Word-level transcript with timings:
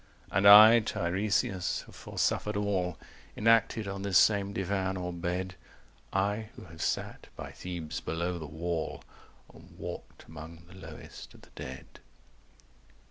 (And 0.31 0.47
I 0.47 0.79
Tiresias 0.79 1.83
have 1.85 1.95
foresuffered 1.95 2.55
all 2.57 2.97
Enacted 3.37 3.87
on 3.87 4.01
this 4.01 4.17
same 4.17 4.51
divan 4.51 4.97
or 4.97 5.13
bed; 5.13 5.53
I 6.11 6.49
who 6.55 6.63
have 6.63 6.81
sat 6.81 7.27
by 7.35 7.51
Thebes 7.51 7.99
below 7.99 8.39
the 8.39 8.47
wall 8.47 9.03
245 9.51 9.55
And 9.69 9.77
walked 9.79 10.23
among 10.23 10.63
the 10.65 10.73
lowest 10.73 11.35
of 11.35 11.43
the 11.43 11.51
dead.) 11.55 11.99